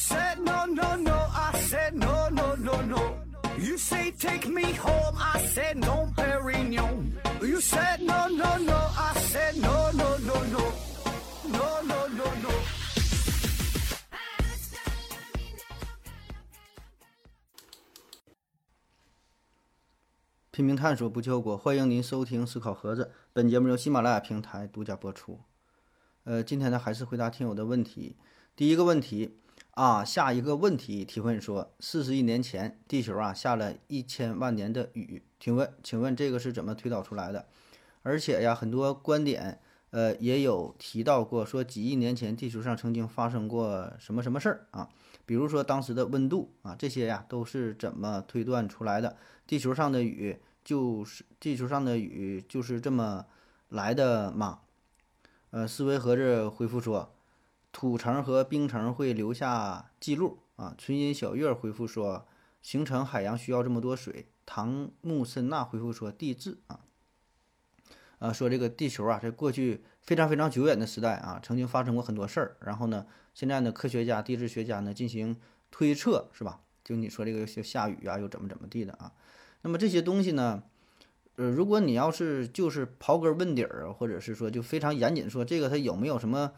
[0.00, 1.12] said no, no, no.
[1.12, 3.18] I said no, no, no, no.
[3.58, 5.14] You say take me home.
[5.18, 7.12] I said no, Perignon.
[7.42, 8.78] You said no, no, no.
[8.96, 10.72] I said no, no, no, no.
[11.52, 12.50] No, no, no, no.
[20.50, 21.56] 拼命探索，不求果。
[21.58, 23.04] 欢迎您收听《思考盒子》，
[23.34, 25.40] 本节目由喜马拉雅平台独家播出。
[26.24, 28.16] 呃，今天呢，还是回答听友的问题。
[28.56, 29.39] 第一个问题
[29.72, 37.46] 啊，下一个问题提问说，四十亿年前，地球啊下了一千万年的雨，请问，请问这个是怎么推导出来的？
[38.02, 39.60] 而且呀，很多观点，
[39.90, 44.88] 呃，也有提到过，说几亿年前地球上曾经发生过什么什么事儿啊？
[45.24, 49.16] 比如说当时的温度啊，这些呀都是怎么推断出来的？
[49.46, 53.26] 地球上的雨就是地球上的雨就是这么
[53.68, 54.60] 来的吗？
[55.50, 57.14] 呃，思维盒子回复说，
[57.72, 60.74] 土层和冰层会留下记录啊。
[60.76, 62.26] 纯音小月回复说，
[62.62, 64.26] 形成海洋需要这么多水。
[64.44, 66.80] 唐木森娜回复说，地质啊。
[68.18, 72.56] 啊，说这个地球啊，在过去非常非常久远的时代啊，曾经发生过很多事儿。
[72.60, 75.36] 然后呢，现在呢，科学家、地质学家呢进行
[75.70, 76.60] 推测，是吧？
[76.84, 79.12] 就你说这个下雨啊，又怎么怎么地的啊？
[79.62, 80.64] 那么这些东西呢，
[81.36, 86.52] 呃，如果你要是就是刨根问底儿，或者是说就非常严谨说这个它有没有什么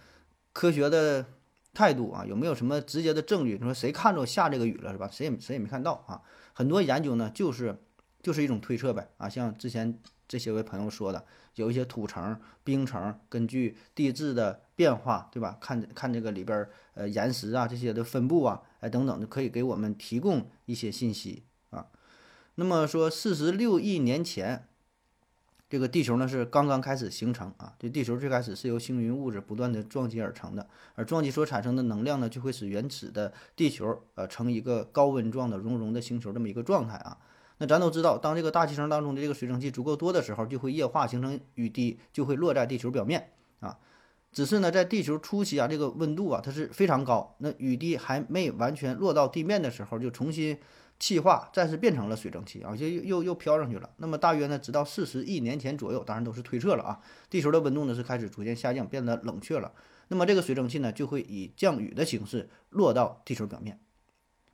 [0.53, 1.27] 科学的
[1.75, 2.25] 态度啊？
[2.27, 3.53] 有没有什么直接的证据？
[3.53, 5.09] 你说谁看着下这个雨了是吧？
[5.11, 6.23] 谁也谁也没看到啊。
[6.53, 7.79] 很多研究呢，就是
[8.23, 9.29] 就是一种推测呗啊。
[9.29, 11.25] 像之前这些位朋友说的。
[11.57, 15.59] 有一些土层、冰层，根据地质的变化，对吧？
[15.61, 21.89] 看看这个里边呃岩石啊这些的分布啊，哎等等就可以给我们提供一些信息啊。
[22.55, 24.67] 那么说，四十六亿年前，
[25.73, 27.73] 这个地球呢是刚刚开始形成啊。
[27.79, 37.17] 这地球最开始是由星云物质不断的撞击而成的，而撞击所产生的能量呢，就会使原始的地球呃成一个高温状的熔融的星球这么一个状态啊。
[37.57, 43.31] 那咱都知道，当这个大气层当中的这个水蒸气足够多的时候，就会液化形成雨滴，就会落在地球表面
[43.61, 43.79] 啊。
[44.31, 50.59] 只是呢，在地球初期啊，这个温度啊它是非常高，那雨滴还没完全落到地面的时候，就重新
[50.99, 53.91] 气化，再次变成了水蒸气啊，就又又又飘上去了。
[53.97, 59.73] 那么大约呢，直到四十亿年前左右，当然都是推测了啊，地球的温度呢是开始逐渐下降，变得冷却了。
[60.09, 63.81] 那么这个水蒸气呢，就会以降雨的形式落到地球表面。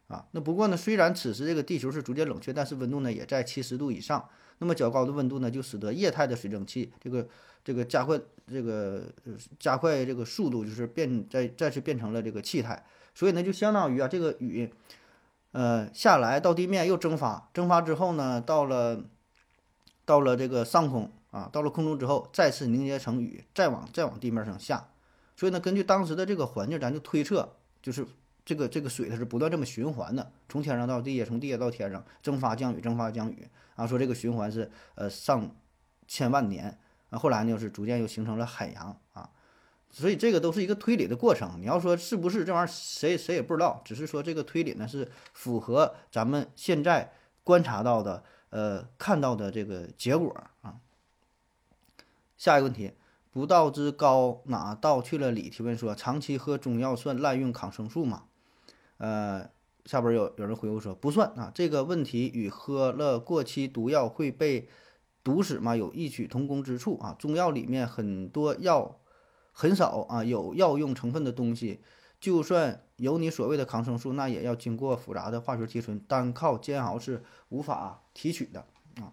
[0.07, 4.27] 啊，那不过呢，虽然此时这个地球是逐渐冷却，但是温度呢也在七十度以上。
[4.61, 7.29] 那么较高的温度呢，就使得液态的水蒸气这个
[7.63, 8.19] 这个加快
[8.51, 9.05] 这个
[9.59, 12.83] 加快这个速度，就是变再再次变成了这个气态。
[13.15, 14.69] 所以呢，就相当于啊，这个雨，
[15.53, 19.05] 呃，下来到地面又蒸发，蒸发之后呢，到了
[20.05, 24.89] 到了这个上空啊，到了空中之后，再次凝结成雨，再往再往地面上下。
[25.37, 28.07] 所以呢，根据当时的这个环境，咱就推测就是。
[28.45, 33.87] 这个这个水它是不断这么循环的，从天上到地下，从地下到天上，蒸发降雨，蒸发降雨啊。
[33.87, 35.55] 说这个循环是呃上
[36.07, 36.79] 千万年
[37.11, 39.29] 啊，后来呢就是逐渐又形成了海洋啊。
[39.99, 41.61] 所以这个都是一个推理的过程。
[41.61, 43.83] 你要说是不是这玩意儿，谁谁也不知道。
[43.85, 47.13] 只是说这个推理呢是符合咱们现在
[47.45, 50.77] 观察到的呃看到的这个结果啊。
[52.37, 52.93] 下一个问题。
[53.31, 55.49] 不道之高哪道去了李？
[55.49, 58.25] 提问说：长期喝中药算滥用抗生素吗？
[58.97, 59.51] 呃，
[59.85, 61.53] 下边有有人回复说不算啊。
[61.55, 64.69] 这个问题与喝了过期毒药会被
[65.23, 67.15] 毒死吗有异曲同工之处啊。
[67.17, 68.99] 中药里面很多药
[69.59, 71.81] 很少啊有药用成分的东西，
[72.21, 78.65] 就算有你所谓的抗生素，那也要经过复杂的化学提纯，单靠煎熬是无法提取的
[79.01, 79.11] 啊。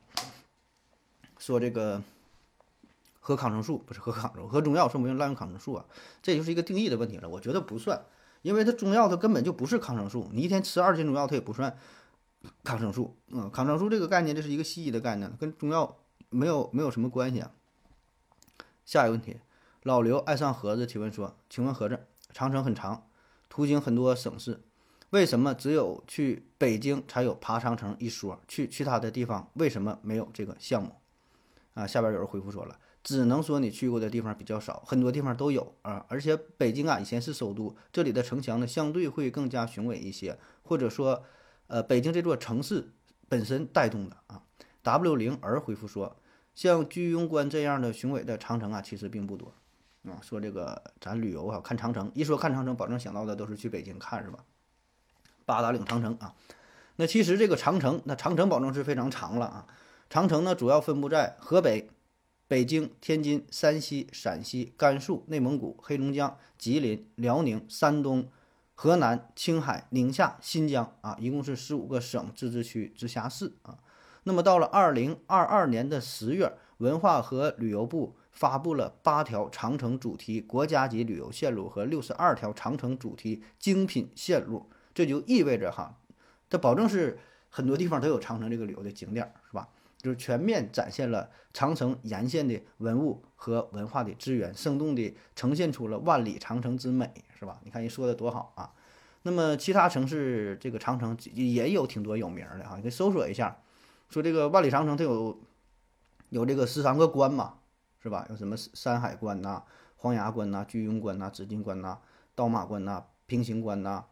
[1.39, 2.03] 说这个。
[3.27, 5.83] 喝抗生素不是喝抗生素，喝中药说不算滥用抗生素啊？
[6.21, 7.27] 这就是一个定义的问题了。
[7.27, 8.05] 我觉得不算，
[8.43, 10.29] 因为它中药它根本就不是抗生素。
[10.31, 11.75] 你一天吃二斤中药，它也不算
[12.63, 13.15] 抗生素。
[13.29, 15.97] 嗯，抗生素这个概念，这是一个西医的概念，跟中药
[16.29, 17.51] 没有没有什么关系啊。
[18.85, 19.37] 下一个问题，
[19.85, 23.07] 老刘爱上盒子提问说：“请问盒子，长城很长，
[23.49, 24.63] 途经很多省市，
[25.11, 28.41] 为什么只有去北京才有爬长城一说？
[28.47, 30.95] 去其他的地方为什么没有这个项目？”
[31.75, 32.79] 啊，下边有人回复说了。
[33.03, 36.03] 只能说你去过的地方比较少，很多地方都有啊。
[36.09, 41.23] 而且北京啊以前是首都，这里的城墙呢相对会更加雄伟一些，或者说，
[41.67, 42.91] 呃，北京这座城市
[43.29, 44.41] 本身带动的啊。
[44.81, 46.15] W 零儿回复说，
[46.55, 49.53] 像居庸关这样的雄伟的长城啊，其实并不多
[50.09, 50.19] 啊。
[50.21, 54.39] 说这个咱旅游啊看长城，一说看长城，保证想到的都是去北京看是吧？
[55.45, 56.33] 八达岭长城啊，
[56.95, 59.67] 那其实这个长城，那长城保证是非常长了啊。
[60.09, 61.89] 长城呢主要分布在河北。
[62.47, 68.29] 北京、天津、山西、陕西、甘肃、内蒙古、黑龙江、吉林、辽宁、山东、
[68.75, 73.79] 河南、青海、宁夏、新疆啊，一共是十五个省、自治区、直辖市啊。
[74.25, 85.97] 那么到了二零二二年的十月，文化和旅游部发布了八条长城主题国家级旅游线路和六十二条长城主题精品线路，这就意味着哈，
[86.49, 87.17] 它保证是
[87.49, 89.69] 很多地方都有长城这个旅游的景点，是吧？
[89.97, 97.59] 就是全面展现了长城沿线的文物和文化的资源，生动地呈现出了万里长城之美，是吧？
[97.63, 98.71] 你看人说的多好啊！
[99.23, 103.57] 那么其他城市这个长城也有挺多有名的哈，你可以搜索一下。
[104.09, 105.41] 说这个万里长城它有
[106.29, 107.55] 有这个十三个关嘛，
[108.05, 108.23] 是吧？
[108.29, 109.63] 有什么山海关呐、
[109.97, 111.97] 黄崖关呐、居庸关呐、紫金关呐、
[112.35, 114.05] 倒马关呐、平型关呐、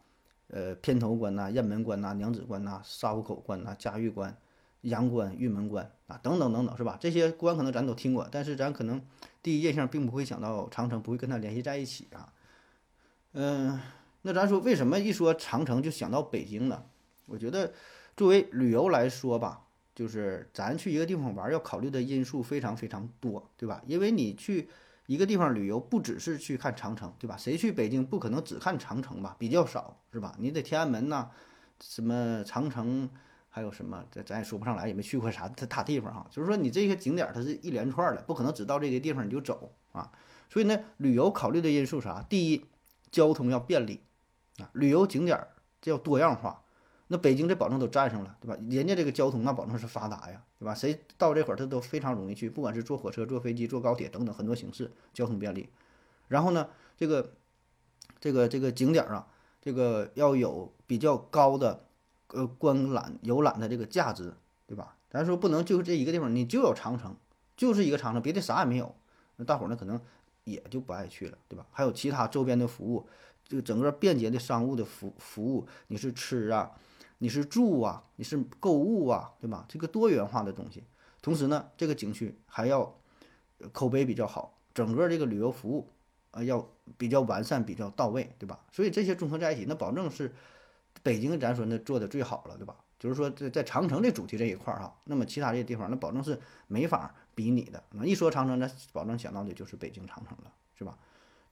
[0.48, 4.36] 呃偏头关呐、雁门关呐、娘子关呐、沙湖口关呐、嘉峪关、
[4.82, 6.98] 阳关、玉门关啊等等等等，是吧？
[7.00, 9.00] 这些关可能咱都听过，但是咱可能
[9.44, 12.34] 第一印象并不会想到长城，不会跟它联系在一起啊。
[13.34, 13.80] 嗯，
[14.24, 16.84] 那咱说为什么一说长城就想到北京呢？
[17.28, 17.72] 我觉得
[18.18, 19.68] 作为旅游来说吧。
[19.96, 23.82] 就是咱去一个地方玩，要考虑的因素非常非常多，对吧？
[23.86, 24.68] 因为你去
[25.06, 27.38] 一个地方旅游，不只是去看长城，对吧？
[27.38, 29.36] 谁去北京不可能只看长城吧？
[29.38, 30.36] 比较少，是吧？
[30.40, 31.30] 你得天安门呐，
[31.80, 33.10] 什么长城，
[33.50, 36.26] 还有什么，咱咱也说不上来，也没去过啥大地方啊。
[36.32, 40.12] 就是说，你这些景点它是一连串的，不可能只到这个地方你就走啊。
[40.50, 42.26] 所以呢，旅游考虑的因素啥？
[42.28, 42.66] 第一，
[43.12, 44.02] 交通要便利
[44.58, 45.46] 啊，旅游景点
[45.84, 46.63] 要多样化。
[47.14, 48.58] 那北京这保证都占上了，对吧？
[48.68, 50.74] 人家这个交通那保证是发达呀，对吧？
[50.74, 55.70] 谁到这会儿他都非常容易去，不管是坐火车、坐飞机、坐高铁等等很多形式，交通便利。
[56.28, 57.34] 然后呢，这个
[58.20, 59.28] 这个这个景点啊，
[59.62, 61.86] 这个要有比较高的
[62.30, 64.34] 呃观览游览的这个价值，
[64.66, 64.96] 对吧？
[65.12, 67.16] 咱说不能就这一个地方，你就有长城，
[67.56, 68.96] 就是一个长城，别的啥也没有，
[69.36, 70.02] 那大伙儿呢可能
[70.46, 71.68] 也就不爱去了，对吧？
[71.72, 73.08] 还有其他周边的服务，
[73.48, 76.72] 就整个便捷的商务的服服务，你是吃啊？
[77.18, 79.66] 你是住啊，你是购物啊，对吧？
[79.70, 80.84] 这个多元化的东西，
[81.22, 82.94] 同时呢，这个景区还要
[83.72, 85.88] 口碑比较好，整个这个旅游服务
[86.32, 86.68] 啊要
[86.98, 88.60] 比较完善、比较到位，对吧？
[88.72, 90.34] 所以这些综合在一起，那保证是
[91.02, 92.76] 北京咱说那做的最好了，对吧？
[93.00, 97.84] 就是说在在长城这主题这一块儿哈，那么其他这些地方那保证是没法比拟的。
[97.92, 100.98] 那一说长城，那保证想到的就是北京长城了，是吧？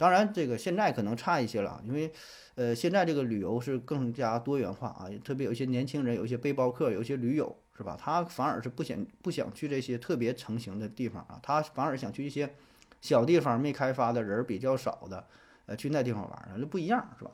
[0.02, 2.12] 当然，这个现在可能差一些了，因为，
[2.56, 7.96] 呃，现在这个旅游是更加多元化啊，特别有一些年轻人，有一些背包客，有一些驴友，是吧？
[8.02, 12.52] 他反而是不想不想去这些特别成型的地方啊，他反而想去一些
[13.00, 15.28] 小地方没开发的人比较少的，
[15.68, 17.30] 呃，去那地方玩，那不一样，是吧？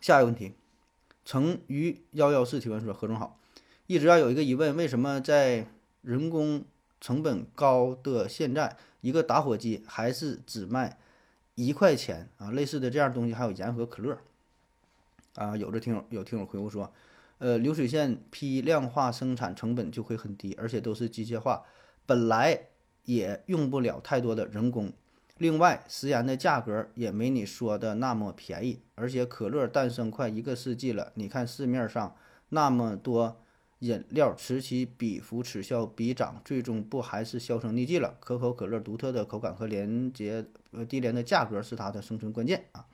[0.00, 0.52] 下一个问题，
[1.24, 3.40] 成于幺幺四提问说：何总好，
[3.88, 5.66] 一直要有一个疑问，为什么在
[6.02, 6.64] 人工
[7.04, 8.78] 成本高的现在？
[9.02, 10.96] 一个打火机还是只卖
[11.54, 12.50] 一块钱啊？
[12.50, 14.16] 类似的这样东西还有盐和可乐
[15.34, 15.54] 啊。
[15.54, 16.90] 有的听友有听友回复说，
[17.36, 21.64] 呃，流水线批量化生产成本就会很低，而且都是机械化，
[22.06, 22.68] 本来
[23.04, 24.90] 也用不了太多的人工。
[25.36, 32.16] 另外，食盐的价格也没你说的那么便宜，而且可乐诞生快一个世纪了，你看市面上
[32.48, 33.42] 那么多。
[33.86, 38.16] 饮料此起彼伏，此消彼长，最终不还是销声匿迹了？
[38.20, 42.86] 可口可乐独特的口感和廉洁呃低廉的价格是它的生存关键啊！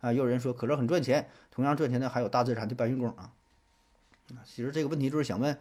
[0.00, 3.32] 啊，有人说可乐很赚钱，同样赚钱的还有大自然的搬运工啊！
[4.44, 5.58] 其实这个问题就是想问。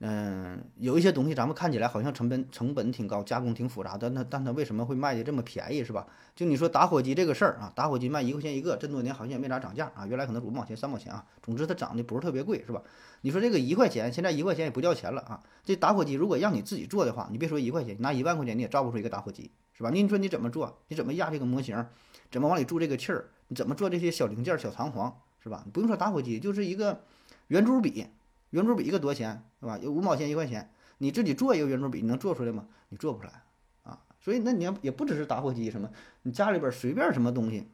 [0.00, 6.06] 嗯，有一些东西咱们看起来好像成本成本挺高，加工挺复杂的，那但它为什么会卖的这么便宜，是吧？
[6.36, 12.80] 就你说打火机这个事儿啊，打火机卖一块钱一个，这么多年好像也没咋涨价啊，原来可能五毛钱、三毛钱啊，总之它涨的不是特别贵，是吧？
[13.22, 15.42] 你说这个一块钱，现在一块钱也不叫钱了啊。
[15.64, 19.90] 这打火机如果让你自己做的话，你别说一块钱，你拿一万块钱你也造不出一个打火机，是吧？
[19.90, 20.78] 你你说你怎么做？
[20.86, 21.84] 你怎么压这个模型？
[22.30, 23.30] 怎么往里注这个气儿？
[23.48, 25.12] 你怎么做这些小零件、小弹簧，
[25.42, 25.66] 是吧？
[25.72, 27.00] 不用说打火机，就是一个
[27.48, 28.06] 圆珠笔。
[28.50, 29.78] 圆珠笔一个多少钱，是吧？
[29.78, 32.66] 有五毛钱一块钱，你自己做一个圆珠笔，你能做出来吗？
[32.88, 33.42] 你做不出来
[33.82, 34.00] 啊！
[34.20, 35.90] 所以那你要也不只是打火机什么，
[36.22, 37.68] 你家里边随便什么东西，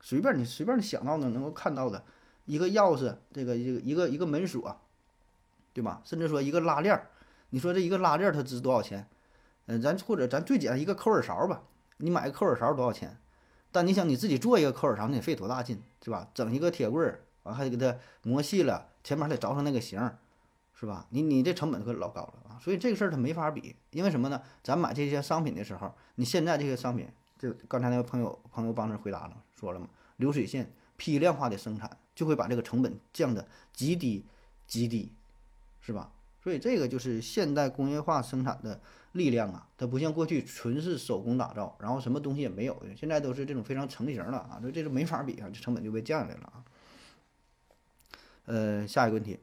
[0.00, 2.02] 随便你随便你想到的能够看到的，
[2.46, 4.80] 一个钥匙，这个一个一个一个门锁，
[5.74, 6.00] 对吧？
[6.04, 6.98] 甚至说一个拉链，
[7.50, 9.06] 你说这一个拉链它值多少钱？
[9.66, 11.62] 嗯，咱或者咱最简单一个抠耳勺吧，
[11.98, 13.18] 你买个抠耳勺多少钱？
[13.70, 16.30] 但你想你自己做一个抠耳勺，你得费多大劲，是吧？
[16.32, 18.88] 整一个铁棍儿，完还得给它磨细了。
[19.08, 20.18] 前面还得凿成那个形儿，
[20.74, 21.06] 是吧？
[21.08, 22.60] 你你这成本可老高了啊！
[22.60, 24.42] 所以这个事儿它没法比，因为什么呢？
[24.62, 29.88] 咱买这些商品的时候，你现在这些商品，就刚才那个朋友朋友帮着回答了，说了嘛，
[30.18, 34.26] 流水线批量化的生产就会把这个成本降得极低
[34.66, 35.10] 极低，
[35.80, 36.12] 是吧？
[36.44, 38.78] 所以这个就是现代工业化生产的
[39.12, 46.62] 力量啊，它不像过去纯是手工打造，然后什么东西也没有，现在都是这种非常成型了啊，这这是没法比啊，这成本就被降下来了啊。
[48.48, 49.38] 呃，下一个问题，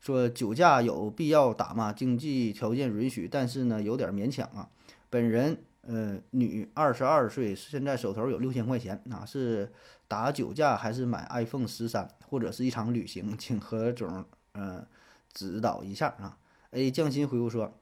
[0.00, 1.92] 说酒驾有必要打吗？
[1.92, 4.70] 经济条件允许，但是呢有点勉强啊。
[5.10, 9.72] 本人呃女，二十二岁，现在手头有六千块钱啊，是
[10.06, 13.34] 打酒驾还是买 iPhone 十三或者是一场旅行？
[13.36, 14.86] 请何总呃
[15.32, 16.38] 指导一下啊。
[16.70, 17.74] A 匠心回复说，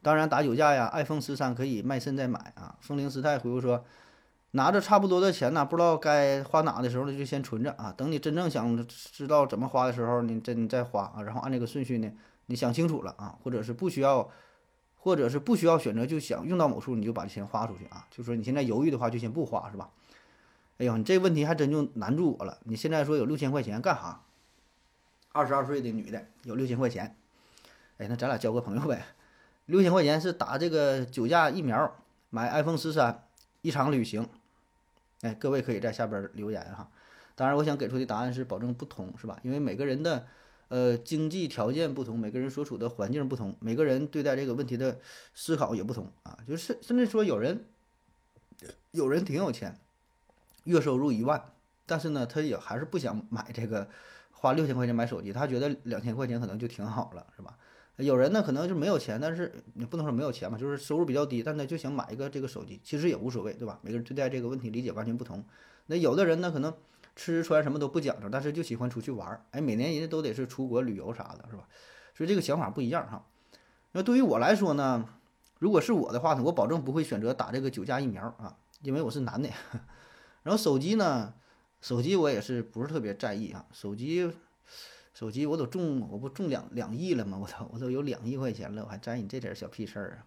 [0.00, 2.78] 当然打酒驾呀，iPhone 十三可以卖肾再买啊。
[2.80, 3.84] 风铃师太回复说。
[4.56, 7.92] 拿着差不多的钱呢，不知道该花哪的时候呢，就先存着啊。
[7.96, 11.22] 等你真正想知道怎么花的时候，你真再花啊。
[11.22, 12.08] 然后按这个顺序呢，
[12.46, 14.30] 你想清楚了啊，或者是不需要，
[14.96, 18.06] 或者是不需要选择就想用到某处，你就把钱花出去啊。
[18.12, 19.90] 就说你现在犹豫的话，就先不花是吧？
[20.78, 22.58] 哎呦，你这问题还真就难住我了。
[22.62, 24.22] 你现在说有六千块钱干哈？
[25.32, 27.16] 二十二岁的女的有六千块钱，
[27.98, 29.04] 哎，那咱俩交个朋友呗。
[29.66, 31.92] 六千块钱是打这个酒驾疫苗，
[32.30, 33.24] 买 iPhone 十三，
[33.62, 34.28] 一场旅行。
[35.24, 36.90] 哎，各位可以在下边留言哈。
[37.34, 39.40] 当然，我想给出的答案是保证不同，是吧？
[39.42, 40.26] 因为每个人的
[40.68, 45.00] 呃经济条件不同，每个人所处的环境不同，每个人对待这个问题的
[45.34, 46.38] 思考也不同啊。
[46.46, 47.64] 就是甚至说有人
[48.90, 49.80] 有人挺有钱，
[50.64, 51.42] 月收入一万，
[51.86, 53.88] 但是呢，他也还是不想买这个
[54.30, 57.56] 花六千块钱买手机，他觉得两千块钱可能就挺好了，是吧？
[57.96, 63.78] 有人呢可能就没有钱，但是你不能说没有钱嘛，就是收入比较低，但他就想买一个这个手机，其实也无所谓，对吧？
[63.82, 65.44] 每个人对待这个问题理解完全不同。
[65.86, 66.74] 那有的人呢可能
[67.14, 71.68] 吃穿什么都不讲究，但是就喜欢出去玩儿，哎，每年人家都得是出国旅游啥的，是吧？
[72.16, 73.24] 所以这个想法不一样哈。
[73.92, 75.08] 那对于我来说呢，
[75.60, 79.48] 如果是我的话呢，我保证不会选择打这个酒驾疫苗啊，因为我是男的。
[80.42, 81.34] 然后手机呢，
[81.80, 84.32] 手机我也是不是特别在意啊，手机。
[85.14, 87.38] 手机我都中，我不中两两亿了吗？
[87.40, 90.26] 我操，我都有两亿块钱了，我还在意你这点小屁事儿啊！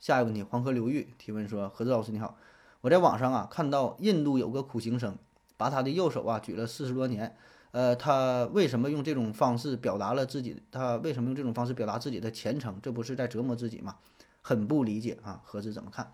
[0.00, 2.36] 下一个问题，黄河流域提问说：何子老师你好，
[2.80, 5.16] 我在网上啊看到印度有个苦行僧，
[5.56, 7.36] 把他的右手啊举了四十多年，
[7.70, 10.60] 呃，他为什么用这种方式表达了自己？
[10.72, 12.80] 他为什么用这种方式表达自己的虔诚？
[12.82, 13.98] 这不是在折磨自己吗？
[14.42, 15.40] 很不理解啊！
[15.44, 16.12] 何子怎么看？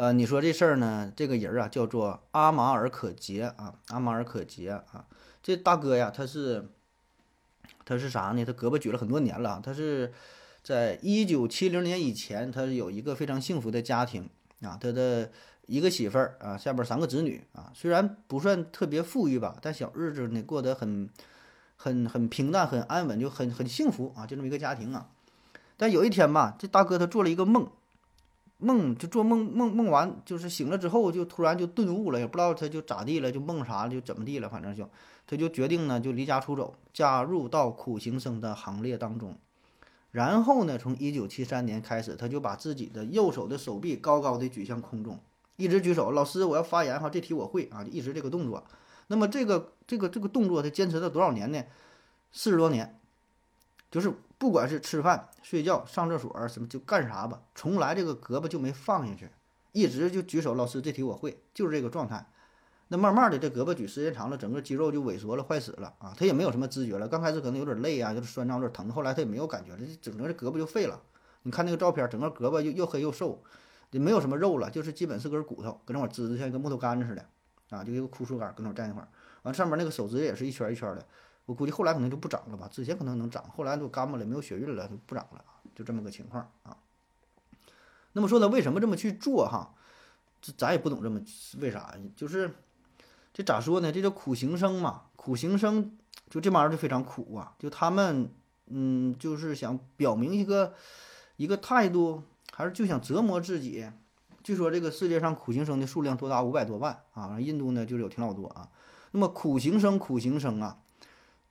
[0.00, 1.12] 呃，你说这事儿呢？
[1.14, 5.04] 这个人啊叫做阿马尔可杰啊，阿马尔可杰啊。
[5.42, 6.70] 这大哥呀，他是，
[7.84, 8.42] 他是啥呢？
[8.42, 9.60] 他胳膊举了很多年了。
[9.62, 10.10] 他是
[10.62, 14.26] 在一九七零年以前，他有一个非常幸福的家庭
[14.62, 14.78] 啊。
[14.80, 15.30] 他的
[15.66, 17.70] 一个媳妇儿啊，下边三个子女啊。
[17.74, 21.10] 虽然不算特别富裕吧，但小日子呢过得很
[21.76, 24.24] 很很平淡，很安稳，就很很幸福啊。
[24.24, 25.10] 就这么一个家庭啊。
[25.76, 27.70] 但有一天吧，这大哥他做了一个梦。
[28.60, 34.88] 梦就做梦梦梦完，就是醒了之后就突然就顿悟了，也不知道他就咋地了，就梦啥就怎么地了，反正就
[35.26, 39.36] 他就决定呢就离家出走，加入到苦行僧的行列当中。
[40.12, 45.18] 然后呢，从一九七三年开始，他就把自己的右手的手臂高高的举向空中，
[45.56, 46.10] 一直举手。
[46.10, 48.64] 老师，我要发言哈，这题我会啊，就一直这个动作。
[49.06, 51.62] 那么这个这个这个动作他坚持了多少年呢？
[52.32, 52.99] 四十多年，
[53.90, 54.12] 就是。
[54.40, 59.28] 不管是吃饭、睡觉、上厕所什么，就干啥吧，从来这个胳膊就没放下去，
[59.72, 60.54] 一直就举手。
[60.54, 62.24] 老师，这题我会，就是这个状态。
[62.88, 66.14] 那慢慢的，这胳膊举时间长了，整个肌肉就萎缩了、坏死了啊！
[66.16, 67.06] 他也没有什么知觉了。
[67.06, 70.98] 刚开始可能有点累啊，就是酸胀、有点疼，后来他也没有感觉了，就整个这胳膊就废了。
[71.42, 73.42] 你看那个照片，整个胳膊又又黑又瘦，
[73.90, 77.22] 也没有什么肉了，就是基本是根骨头，搁那块支着，像一个木头杆子似的
[77.68, 79.08] 啊，就一个枯树干搁那站一会儿。
[79.42, 81.04] 完上面那个手指也是一圈一圈的。
[81.46, 85.44] 我估计后来可能就不长了吧，之前可能能长，后来就干巴了，没有血运了，就不长了，
[85.74, 86.76] 就这么个情况啊。
[88.12, 89.74] 那么说他为什么这么去做哈？
[90.40, 91.20] 这咱也不懂这么
[91.58, 92.54] 为啥，就是
[93.32, 93.90] 这咋说呢？
[93.90, 95.96] 这叫苦行僧嘛，苦行僧
[96.28, 98.30] 就这玩意儿就非常苦啊，就他们
[98.66, 100.74] 嗯，就是想表明一个
[101.36, 103.90] 一个态度，还是就想折磨自己。
[104.42, 108.68] 据说这个世界上苦行僧的数量多达五百多万啊，印度呢就是有挺老多啊。
[109.10, 110.78] 那么苦行僧，苦行僧啊。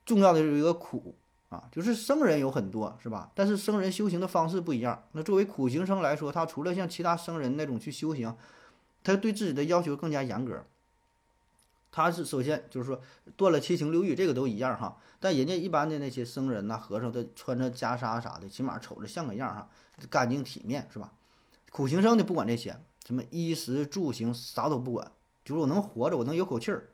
[0.09, 1.15] 重要的是一个苦
[1.49, 3.31] 啊，就是僧人有很多，是吧？
[3.35, 5.03] 但是僧人修行的方式不一样。
[5.11, 8.35] 那作为苦行僧来说，他除了像其他僧人那种去修行，
[9.03, 10.65] 他对自己的要求更加严格。
[11.91, 13.01] 他是首先就是说
[13.35, 14.97] 断了七情六欲，这个都一样哈。
[15.19, 19.69] 但人家一般的那些僧人呐、和尚，他穿着袈裟啥的，起码瞅着像个样哈，
[20.09, 21.13] 干净体面，是吧？
[21.71, 22.75] 苦行僧的不管这些，
[23.05, 25.11] 什么衣食住行啥都不管，
[25.45, 26.89] 就是我能活着，我能有口气儿，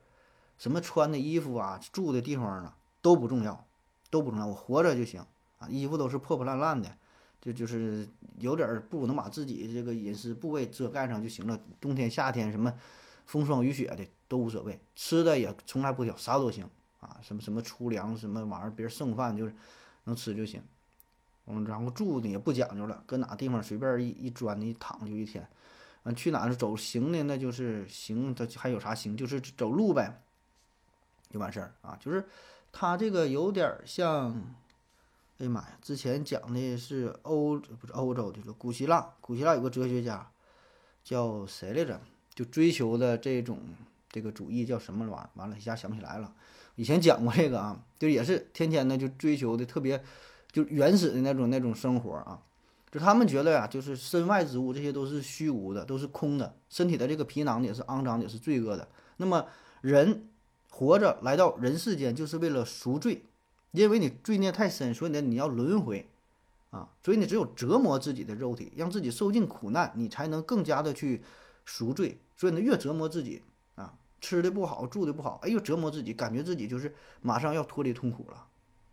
[0.57, 2.77] 什么穿的衣服啊、住的地方啊。
[3.05, 3.63] 都不重要，
[4.09, 5.23] 都不重要，我活着就行
[5.59, 5.67] 啊！
[5.69, 6.89] 衣服都是破破烂烂的，
[7.39, 8.09] 就就是
[8.39, 11.59] 有点布能把自己这个隐私部位遮盖上就行了。
[11.79, 12.73] 冬天夏天什么
[13.27, 16.67] 风霜雨雪的都无所谓，吃的也从来不挑，啥都行
[16.99, 19.53] 啊，什么什么粗粮什么玩意儿，别人剩饭就是
[20.05, 20.63] 能吃就行。
[21.45, 25.47] 嗯，然后住的也不讲究了，搁哪地方随便一一钻一躺就一天。
[26.01, 27.21] 完去哪是走行呢？
[27.21, 29.15] 那就是行，它还有啥行？
[29.15, 30.23] 就是走路呗，
[31.29, 31.95] 就完事儿啊。
[31.99, 32.25] 就是
[32.77, 34.33] 他这个有点像，
[35.37, 35.77] 哎呀妈呀！
[35.81, 40.29] 之前讲的是欧不是欧洲的，古希腊，古希腊有个哲学家
[41.01, 42.01] 叫谁来着？
[42.33, 43.59] 就追求的这种
[44.09, 45.29] 这个主义叫什么玩意儿？
[45.35, 46.33] 完了，一下想不起来了。
[46.75, 50.03] 以前讲过这个啊，就也是天天的就追求的特别
[50.51, 52.41] 就原始的那种那种生活啊。
[52.91, 56.57] 就他们觉得呀，就是身外之物，这些都是虚无的，都是空的。
[56.69, 58.85] 身体的这个皮囊也是肮脏，也是罪恶的。
[59.15, 59.45] 那么
[59.79, 60.27] 人
[60.75, 63.23] 活着来到人世间，就是为了赎罪，
[63.71, 66.05] 因为你罪孽太深，所以呢你要轮回
[66.71, 66.89] 啊。
[67.01, 71.21] 所以你只有折磨自己的肉体，让自己受尽苦难，你才能更加的去
[71.63, 72.17] 赎罪。
[72.35, 73.41] 所以呢，越折磨自己
[73.75, 78.45] 啊，吃的不好，住的不好，哎呦，折磨自己，感觉自己就是马上要脱离痛苦了。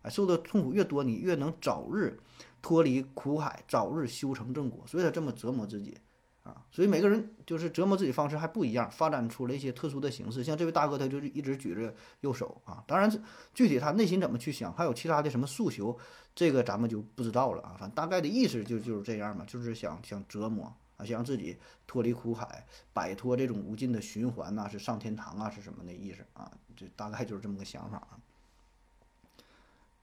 [0.03, 2.17] 哎，受的痛苦越多，你越能早日。
[2.61, 5.97] 脱离苦海，早日修成正果，所以他这么折磨自己
[6.43, 6.63] 啊。
[6.71, 10.43] 所以每个人就是折磨自己方式还不一样，发展出了一些特殊的形式。
[10.43, 12.83] 像这位大哥，他就是一直举着右手啊。
[12.87, 13.09] 当然，
[13.53, 15.97] 具体他内心怎么去想，还有其他的什么诉求，
[16.35, 17.75] 这个咱们就不知道了啊。
[17.79, 20.65] 反正大概的意思就就是这样嘛，就是想想折磨
[20.97, 21.57] 啊，想让自己
[21.87, 26.51] 脱离苦海，摆脱这种无尽的循环呐，是上天堂啊，是什么的意思啊？
[26.75, 28.17] 这大概就是这么个想法啊。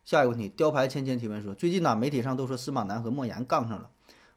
[0.04, 3.90] 下一个问题，雕牌芊芊提问说：最近呢，媒体上都说司马南和莫言杠上了，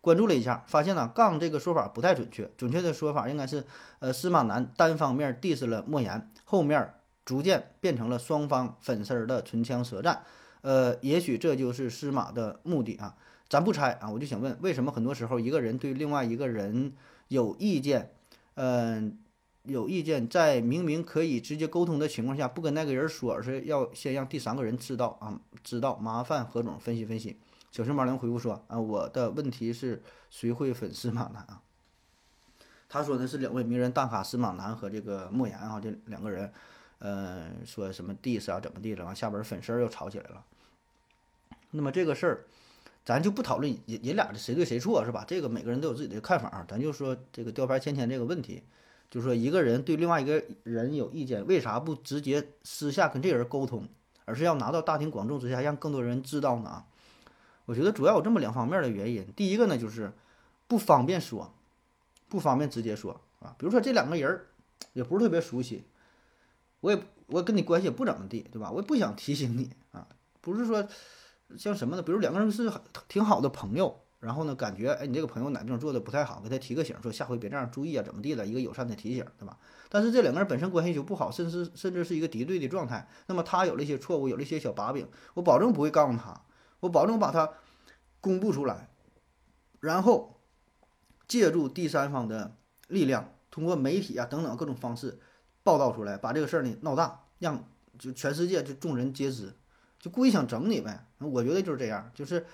[0.03, 3.63] 关注了一下，发现呢，杠这个说法不太准确，准确的说法应该是，
[3.99, 6.93] 呃，司马南单方面 diss 了莫言，后面
[7.23, 10.23] 逐渐变成了双方粉丝的唇枪舌战，
[10.59, 13.15] 呃，也许这就是司马的目的啊，
[13.47, 16.91] 咱不猜啊，我就想问，为什么很多时候一个人对另外一个人
[17.29, 18.11] 有意见，
[18.55, 19.17] 嗯？
[19.65, 27.37] 有意见，在明明可以直接沟通的情况下，不跟那个人说，而是要先让第三个人知道啊，知道麻烦何总分析分析。
[27.73, 29.99] 小熊猫能回复说啊，我的问题是
[30.29, 31.59] 谁会粉司马南啊？
[32.87, 36.53] 他说的是两位名人大咖司马南和这个莫言啊，这两个人，
[36.99, 39.03] 呃，说什么 diss 啊，怎么地了？
[39.03, 40.43] 完下边粉丝又吵起来了。
[41.71, 42.45] 那么这个事儿，
[43.03, 45.25] 咱就不讨论人人俩的谁对谁错是吧？
[45.27, 48.61] 这个每个人都有自己的看法啊，咱就说这个雕牌芊芊这个问题。
[49.09, 53.87] 就说，一个人对另外一个人有意见，为啥不直接私下跟这人沟通，
[54.25, 56.83] 而是要拿到大庭广众之下让更多人知道呢？
[57.65, 59.25] 我觉得主要有这么两方面的原因。
[59.35, 60.11] 第一个呢，就是
[60.67, 61.53] 不方便说，
[62.29, 63.55] 不方便直接说啊。
[63.57, 64.47] 比如说这两个人儿
[64.93, 65.83] 也不是特别熟悉，
[66.81, 68.71] 我也我跟你关系也不怎么地，对吧？
[68.71, 70.07] 我也不想提醒你啊。
[70.41, 70.87] 不是说
[71.57, 72.01] 像什么呢？
[72.01, 72.71] 比如两个人是
[73.07, 73.99] 挺好的朋友。
[74.19, 78.47] 然后呢，感觉哎，你这个朋友哪地方做的不太好，给他提个醒，说下回别这样，注意啊，怎么地了？
[78.47, 79.57] 一个友善的提醒，对吧？
[79.89, 83.05] 但是这两个人本身关系就不好，甚至甚至是一个敌对的状态。
[83.27, 86.41] 那么他有了一些错误，有了一些小把柄，我保证不会告诉他，
[86.83, 87.49] 我保证把它
[88.21, 88.89] 公布出来，
[89.79, 90.39] 然后
[91.27, 92.55] 借助第三方的
[92.87, 95.19] 力量，通过媒体啊等等各种方式
[95.63, 97.63] 报道出来，把这个事儿呢闹大，让
[97.97, 99.53] 就全世界就众人皆知，
[99.99, 101.07] 就故意想整你呗。
[101.17, 102.45] 我觉得就是这样，就是。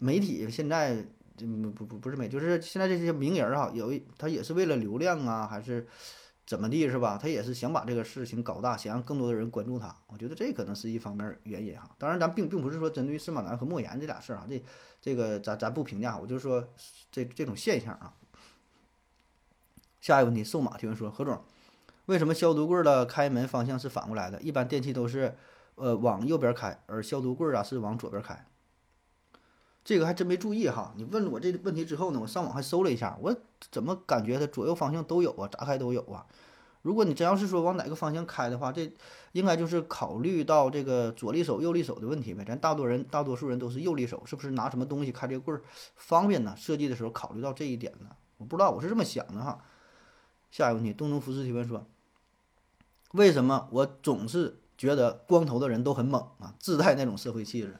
[0.00, 5.86] 媒体现在不不不是媒，就是现在这些名人啊，有一他也是为了流量啊，还是
[6.46, 7.18] 怎么地是吧？
[7.20, 9.96] 他也是想把这个事情搞大，想让更多的人关注他。
[10.08, 11.88] 我觉得这可能是一方面原因哈。
[11.98, 14.62] 当然，咱并并不是说针对司马南和莫言这俩事儿啊，这
[15.00, 16.68] 这个咱咱不评价，我就说
[17.10, 18.12] 这这种现象啊。
[20.00, 21.42] 下一个问题，瘦马提问说：何总，
[22.06, 24.38] 为什么消毒柜的开门方向是反过来的？
[24.42, 25.34] 一般电器都是
[25.76, 28.46] 呃往右边开，而消毒柜啊是往左边开。
[29.84, 33.36] 这个还真没注意哈，你问了我这个问题之后呢，我上网还搜了一下，我
[33.70, 36.24] 怎么感觉它左右方向都有啊，咋开都有啊？
[36.80, 38.90] 如果你真要是说往哪个方向开的话，这
[39.32, 42.44] 应该就是考虑到这个左利手右利手的问题呗。
[42.46, 45.62] 咱大多人大多数人都是右利手，是不是拿什么东西开这个棍儿
[45.96, 46.54] 方便呢？
[46.56, 48.08] 设计的时候考虑到这一点呢？
[48.38, 49.62] 我不知道，我是这么想的哈。
[50.50, 51.86] 下一个问题，东东福斯提问说，
[53.12, 57.78] 为什么我总是觉得光头的人都很猛啊，自带那种社会气质？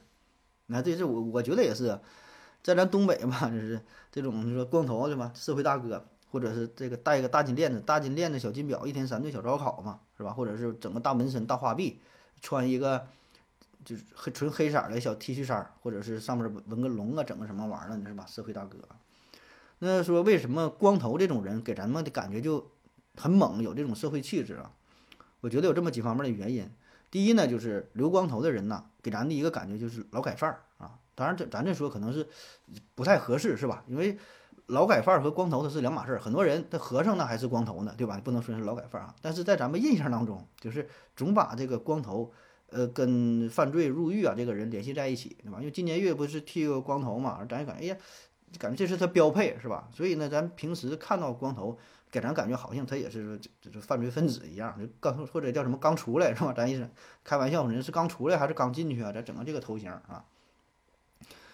[0.67, 1.99] 那这是我我觉得也是，
[2.63, 3.79] 在咱东北嘛，就是
[4.11, 5.31] 这种你说光头对吧？
[5.35, 10.33] 社会大哥，或者是这个戴个大金链子、大金链子、小金表，一天三顿小烧烤嘛，是吧？
[10.33, 11.99] 或者是整个大纹身、大花臂，
[12.41, 13.05] 穿一个
[13.83, 18.09] 就是黑纯黑色的小 T 恤衫，或者是上面纹个龙啊，整个什么玩意儿呢？
[18.09, 18.25] 是吧？
[18.25, 18.77] 社会大哥。
[19.79, 22.71] 那说为什么光头这种人给咱们的感觉就
[23.15, 24.71] 很猛，有这种社会气质啊？
[25.41, 26.67] 我觉得有这么几方面的原因。
[27.15, 30.99] 第一呢，就是留光头的人呐，给咱的一个感觉就是劳改范儿啊。
[31.15, 32.27] 当然，这咱这说可能是
[32.93, 33.85] 不太合适，是吧？
[33.87, 34.17] 因为
[34.65, 36.19] 劳改范儿和光头它是两码事儿。
[36.19, 38.19] 很多人他和尚呢还是光头呢，对吧？
[38.21, 39.15] 不能说是劳改范儿啊。
[39.21, 42.29] 但是在咱们印象当中，就是总把这个光头
[42.69, 45.59] 呃跟犯罪入狱啊这个人联系在一起，对吧？
[45.59, 47.97] 因为金年月不是剃个光头嘛，咱也感觉哎呀，
[48.59, 49.87] 感觉这是他标配，是吧？
[49.93, 51.79] 所以呢，咱平时看到光头，
[52.15, 56.53] 给咱感觉好像他也是这这犯罪分子一样，就刚或者叫什么刚出来是吧？
[56.53, 56.89] 咱意思
[57.25, 59.11] 开玩笑，人是刚出来还是刚进去啊？
[59.11, 60.23] 咱整个这个头型啊。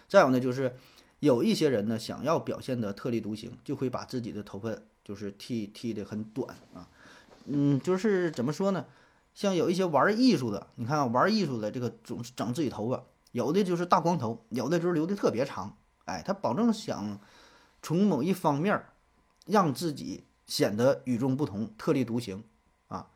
[0.08, 0.76] 再有呢，就是
[1.20, 4.70] 有一些人呢，想要表现的特立独行，就会把自己的头发
[5.04, 6.88] 就是剃剃的很短啊。
[7.46, 8.86] 嗯，就是怎么说呢？
[9.34, 15.76] 像有一些玩艺术的，你看啊，玩艺术的这个总是整自己头发，有的就是大光头，有的就是留的特别长。
[16.06, 17.20] 哎，他保证想
[17.82, 18.86] 从某一方面
[19.48, 22.44] 让自己显得与众不同、特立独行
[22.90, 23.08] 啊。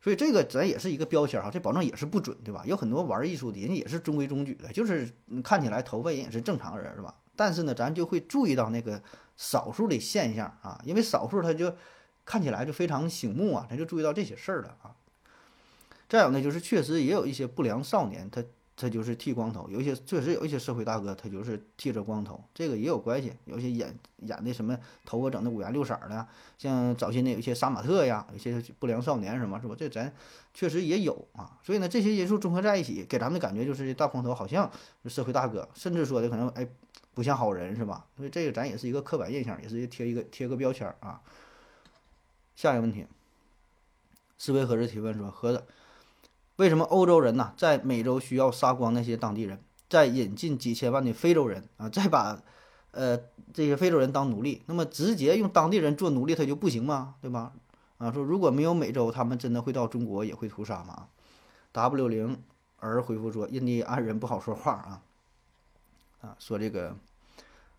[0.00, 2.62] 所以这个咱也是一个标签儿哈，这保证也是不准，对吧？
[2.64, 7.12] 有很多玩艺术的人也是中规中矩的，就是看起来头发人也是正常人，是吧？
[7.34, 9.02] 但是呢，咱就会注意到那个
[9.36, 11.74] 少数的现象啊，因为少数他就
[12.24, 14.94] 看起来就非常醒目啊，咱就注意到这些事儿了啊。
[16.08, 18.44] 再有呢，就是确实也有一些不良少年，他
[18.74, 23.32] 他就是剃光头，有一些确实有一些社会大哥，他就是剃着光头，这个也有关系。
[23.44, 26.26] 有些演演的什么头发整的五颜六色的，
[26.58, 29.74] 像早些年有一些杀马特呀，有些不良少年什么，是吧？
[29.78, 30.12] 这咱
[30.54, 31.58] 确实也有啊。
[31.62, 34.68] 所以呢，这些因素综合在一起，给咱们的感觉就是大光头好像
[35.04, 36.66] 社会大哥，甚至说的可能哎
[37.14, 38.06] 不像好人，是吧？
[38.16, 41.20] 所以这个咱也是一个刻板印象，也是贴一个贴个标签啊。
[42.56, 43.06] 下一个问题，
[44.38, 45.62] 思维盒子提问说：盒子。
[46.56, 52.40] 为什么欧洲人呢，在美洲需要杀光那些当地人，再引进几千万的非洲人啊，再把，
[52.90, 53.18] 呃，
[53.54, 54.62] 这些非洲人当奴隶？
[54.66, 57.14] 那么直接用当地人做奴隶，他就不行吗？
[57.22, 57.52] 对吧？
[57.96, 61.08] 啊，说如果没有美洲，他们真的会到中国也会屠杀吗
[61.72, 62.42] ？W 零
[62.76, 65.02] 儿回复说，印第安人不好说话啊，
[66.20, 66.94] 啊，说这个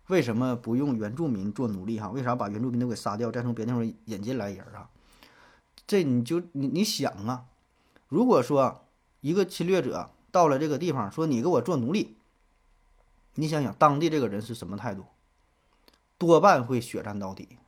[0.08, 2.08] 为什么不用原住民做奴隶哈？
[2.10, 4.90] 为啥把原住民都给杀掉，再从别地方引进来人啊？
[5.86, 7.46] 这你就你你想啊。
[8.14, 8.86] 如果说
[9.22, 12.16] 一个侵略者到了这个地方，说你给我做奴隶，
[13.34, 15.06] 你想想当地这个人是什么态度？
[16.16, 17.58] 多半会血战到底，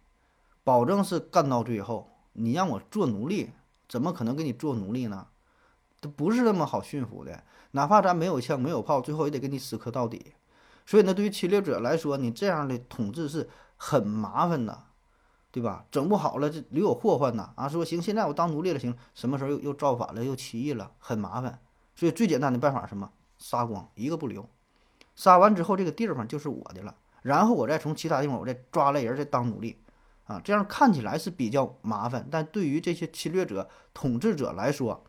[0.63, 2.13] 保证是干到最后。
[2.35, 3.51] 你让我做奴隶，
[3.89, 5.27] 怎么可能给你做奴隶呢？
[6.01, 7.43] 这不是那么好驯服的。
[7.73, 10.35] 哪怕咱没有枪没有炮，最后也得给你死磕到底。
[10.87, 14.85] 所以呢，对于侵略者来说，你这样的统治是很麻烦的。
[15.57, 15.87] 对吧？
[15.91, 17.51] 整不好了，这留有祸患呐！
[17.57, 21.59] 啊，说行，现在我当奴隶了，行，什么时候又又造反了，又起义了，很麻烦。
[21.95, 23.11] 所以最简单的办法什么？
[23.39, 24.47] 杀光，一个不留。
[25.15, 26.95] 杀完之后，这个地方就是我的了。
[27.23, 29.79] 然后我再从其他地方我再抓来人，再当奴隶。
[30.25, 35.05] 啊，这样看起来是比较麻烦，但对于这些侵略者、统治者来说，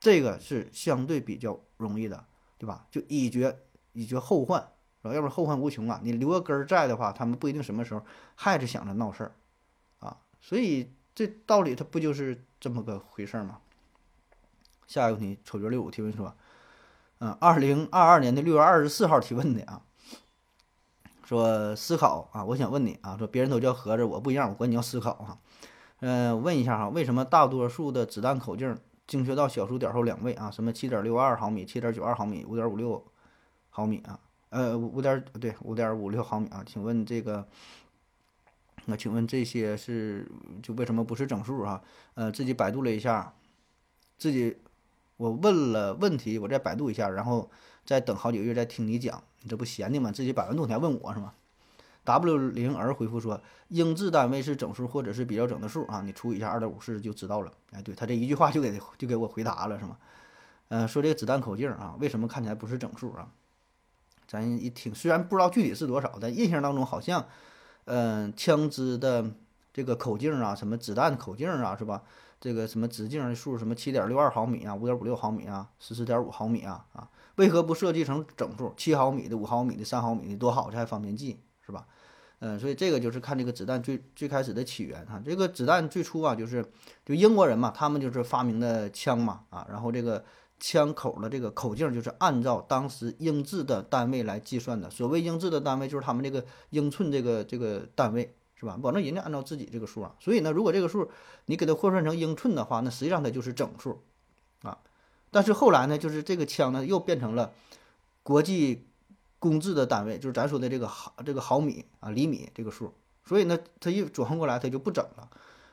[0.00, 2.24] 这个是相对比较容易的，
[2.58, 2.84] 对吧？
[2.90, 3.56] 就以绝
[3.92, 4.60] 以绝后患，
[5.02, 5.14] 是吧？
[5.14, 6.00] 要不然后患无穷啊！
[6.02, 8.02] 你留个根儿在的话，他们不一定什么时候
[8.34, 9.32] 还是想着闹事儿。
[10.42, 13.60] 所以这道理它不就是这么个回事儿吗？
[14.88, 16.34] 下一个问题，丑角六五提问说，
[17.20, 19.82] 嗯，二零二二年的六月二十四号提问的啊，
[21.24, 25.38] 说思考啊，我想问你啊，说别人都叫盒子，我不一样，我管你叫思考哈。
[26.00, 28.76] 嗯，问一下哈，为什么大多数的子弹口径
[29.06, 30.50] 精确到小数点后两位啊？
[30.50, 33.02] 什么七点六二毫米、七点九二毫米、五点五六
[33.70, 34.18] 毫米啊？
[34.50, 36.62] 呃，五点对，五点五六毫米啊？
[36.66, 37.46] 请问这个？
[38.86, 40.26] 那请问这些是
[40.62, 41.80] 就为什么不是整数啊？
[42.14, 43.32] 呃，自己百度了一下，
[44.18, 44.56] 自己
[45.16, 47.48] 我问了问题，我再百度一下，然后
[47.84, 50.10] 再等好几个月再听你讲，你这不闲的吗？
[50.10, 51.32] 自己百万度还问我是吗
[52.04, 57.52] ？W 零 R 回复说，英制单位是整数或者是比较整的数啊，你除以一下二点五四就知道了。
[57.70, 59.96] 哎，对他这一句话就给就给我回答了是吗？
[60.68, 63.28] 嗯，说这个子弹口径啊，为什么看起来不是整数啊？
[64.26, 67.24] 咱一听，虽然不知道具体是多少，但印象当中好像。
[67.84, 69.24] 嗯，枪支的
[69.72, 72.02] 这个口径啊，什么子弹口径啊，是吧？
[72.40, 78.72] 这个什么直径数，什么七点六二毫米啊，五点五六毫米啊，十四点五毫米啊，啊，为何不设计成整数？
[78.76, 81.86] 七毫米的、五毫米的、三毫米的多好，这还方便记，是吧？
[82.40, 85.22] 嗯，所以这个就是看这个子弹最最开始的起源哈。
[85.24, 86.64] 这个子弹最初啊，就是
[87.04, 90.24] 就英国人嘛，他们就是发明的枪嘛，啊，然后这个。
[90.64, 94.88] 枪口的这个口径就是按照当时英制的单位来计算的。
[94.88, 98.78] 所谓英制的单位，就是他们这个英寸这个这个单位，是吧？
[98.80, 100.14] 保证人家按照自己这个数啊。
[100.20, 101.10] 所以呢，如果这个数
[101.46, 104.04] 你给它换算成英寸的话，那实际上它就是整数
[104.62, 104.78] 啊。
[105.32, 107.52] 但是后来呢，就是这个枪呢又变成了
[108.22, 108.86] 国际
[109.40, 112.94] 公制的单位，就是咱说的这个毫这个毫米啊厘米这个数。
[113.24, 115.28] 所以呢，它一转换过来，它就不整了。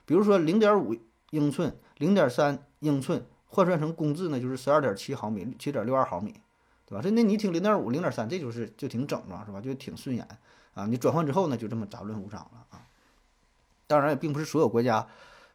[0.07, 0.95] 比如说零点五
[1.29, 3.23] 英寸、零点三英寸。
[3.49, 6.33] 换算成公制呢，就是十二点七毫米，七点六二毫米，
[6.85, 7.01] 对吧？
[7.01, 9.59] 这那你听零点五、零点三，这就是就挺整了，是吧？
[9.59, 10.27] 就挺顺眼
[10.75, 10.85] 啊。
[10.85, 12.85] 你转换之后呢，就这么杂乱无章了啊。
[13.87, 15.07] 当然，也并不是所有国家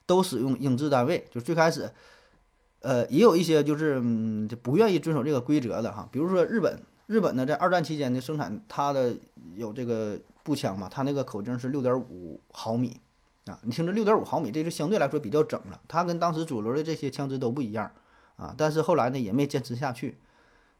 [0.07, 1.89] 都使用英制单位，就最开始，
[2.81, 9.15] 呃，也有一些就是嗯就不愿意遵守这个规则的哈，比如说日本，日本呢在二战期间的生产它的
[9.55, 13.01] 有这个步枪嘛，它那个口径是六点五毫米
[13.47, 17.91] 啊，你听着六点五毫米，这就相对来说比较整了，它跟当时主流的这些枪支都不一样
[18.37, 20.19] 啊，但是后来呢也没坚持下去，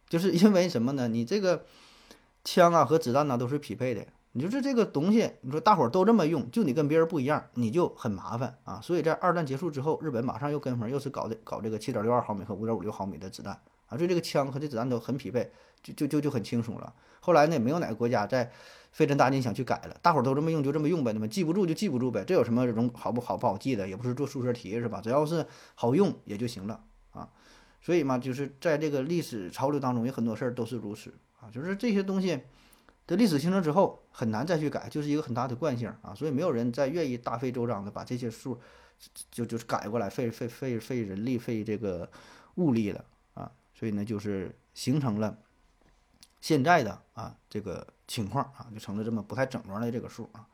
[0.09, 1.09] 就是因为什么呢？
[1.09, 1.65] 你这个
[2.43, 4.07] 枪啊和子弹呢都是匹配的。
[4.37, 8.81] 你就是这个东西，你说大伙儿都这么用，就你跟别人不一样，你就很麻烦啊。
[8.81, 15.51] 所以在二战结束之后，日本马上又跟风，又是搞的搞这个七点六二毫米和五点五六毫米的子弹啊，所以这个枪和这子弹都很匹配，
[15.83, 16.95] 就就就就很轻松了。
[17.21, 18.51] 后来呢，也没有哪个国家在
[18.93, 23.89] 费这大劲想去改了，大伙儿都这么用，就这么用呗，那么记不住就记不住呗，这有什么容好不好不好记的？
[23.89, 25.01] 也不是做数学题是吧？
[25.01, 27.29] 只要是好用也就行了啊。
[27.81, 32.41] 所以嘛，就是在这个历史潮流当中，有很多事儿都是如此啊，就是这些东西。
[33.07, 38.59] 的历史形成之后很难再去改，就是一个很大的惯性啊，所以没有人再愿意大费周章的把这些数
[39.31, 42.11] 就就是改过来，费费费费人力费这个
[42.55, 43.05] 物力了，
[43.75, 45.37] 所以呢就是形成了
[46.41, 50.47] 现在的啊这个情况啊，就成了这么不太整装的这个数啊。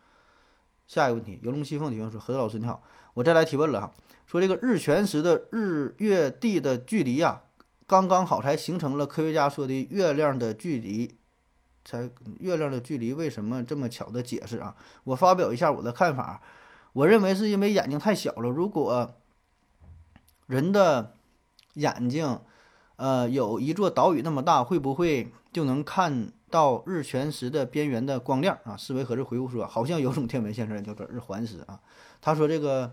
[0.87, 2.83] 下一个问题，游龙西凤提问说：何老师你好，
[3.15, 3.93] 我再来提问了哈，
[4.27, 7.43] 说这个日全食的日月地的距离呀，
[7.87, 11.17] 刚刚好才形成了科学家说的月亮的距离。
[11.83, 14.77] 才月亮的距离为什么这么巧的解释啊？
[15.03, 16.43] 我发表一下我的看法，
[16.93, 18.51] 我认为是因为眼睛太小了。
[18.51, 19.15] 如果
[20.47, 21.17] 人的
[21.75, 22.39] 眼睛，
[23.01, 28.77] 呃，有一座岛屿那么大，会不会就能看到日全食的边缘的光亮啊？
[28.77, 31.81] 思维盒子回复说，好像有种天文现象叫做日环食啊。
[32.21, 32.93] 他说这个。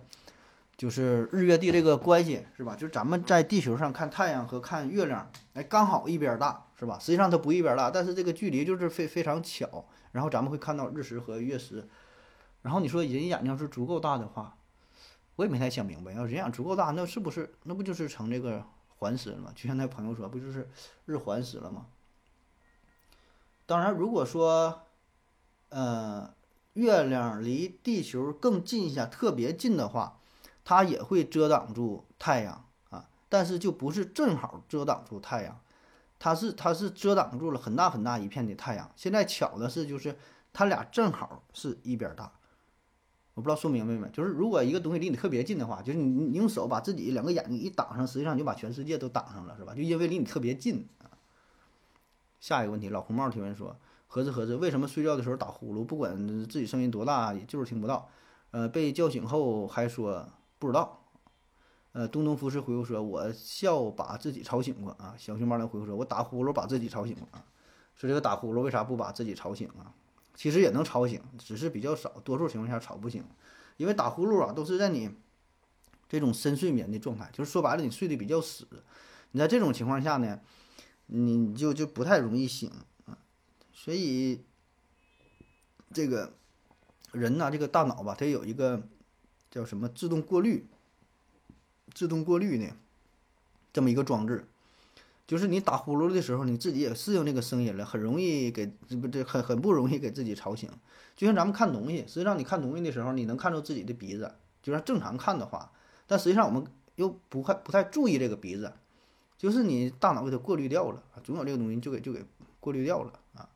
[0.77, 2.75] 就是日月地这个关系是吧？
[2.75, 6.99] 就是咱们在地球上看太阳和看月亮，哎，刚好一边大是吧？
[6.99, 9.85] 实际上它不一边大，但是这个距离就是非非常巧。
[10.11, 11.87] 然后咱们会看到日食和月食。
[12.61, 14.55] 然后你说人眼睛是足够大的话，
[15.37, 18.63] 我也没太想明白，要人眼足够大，那是不是那不就是成这个
[18.97, 19.51] 环食了吗？
[19.55, 20.69] 就像那朋友说，不就是
[21.05, 21.87] 日环食了吗？
[23.65, 24.83] 当然，如果说，
[25.69, 26.33] 呃，
[26.73, 30.19] 月亮离地球更近一下，特别近的话。
[30.69, 35.61] 它也会遮挡住太阳啊，但是就不是正好遮挡住太阳，
[36.19, 38.91] 它是它是遮挡住了很大很大一片的太阳。
[38.97, 40.17] 现在巧的是，就是
[40.51, 42.33] 它俩正好是一边大。
[43.37, 44.09] 我不知道说明白没？
[44.09, 49.75] 就是如果一个东西离你特别近的话，就是你你用手把自己两个眼睛一挡上，实际上你就把全世界都挡上了，是吧？
[49.75, 51.05] 就因为离你特别近啊。
[52.39, 58.09] 下一个问题，老红帽提问说：合着合着，为什么睡觉的时候打呼噜，不管自己声音多大，就是听不到？
[58.49, 60.27] 呃，被叫醒后还说。
[60.59, 61.03] 不知道，
[61.91, 67.45] 呃，东东服饰回复说：“我笑把自己吵醒过啊。”小熊猫来回复说：“我打呼噜把自己吵醒了啊。”
[67.93, 69.93] 说这个打呼噜为啥不把自己吵醒啊？
[70.37, 73.21] 其实也能吵醒，只是比较少，多数情况下吵不醒。
[73.75, 75.11] 因为打呼噜啊，都是在你
[76.07, 78.65] 这种深睡眠的状态，就是说白了，你睡得比较死。
[79.31, 80.39] 你在这种情况下呢，
[81.07, 82.71] 你就就不太容易醒
[83.05, 83.17] 啊。
[83.73, 84.45] 所以
[85.91, 86.33] 这个
[87.11, 88.81] 人呐，这个大脑吧，它有一个。
[89.49, 90.67] 叫什么自动过滤？
[91.95, 92.75] 自动过滤呢？
[93.71, 94.45] 这么一个装置，
[95.27, 100.69] 就是你打呼噜的时候，你自己也适应这个声音了，很容易给这不这很很不容易给自己吵醒。
[101.17, 105.69] 就像咱们看东西，实际上你看东西的时候，你能看到自己的鼻子，就是正常看的话，
[106.07, 108.71] 但实际上我们又不太不太注意这个鼻子，
[109.37, 112.23] 就是你大脑给它过滤掉了，总有这个东西就给就给
[112.61, 113.49] 过滤掉了啊。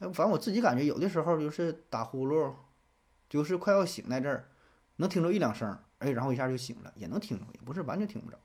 [0.00, 2.52] 反正我自己感觉有的时候就是打呼噜，
[3.28, 4.48] 就是快要醒在这儿。
[5.00, 8.38] 能听着一两声，哎，然后一下就醒了，也能听着，也不是完全听不着。